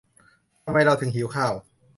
[0.65, 1.53] ทำไมเราถึงหิวข้าว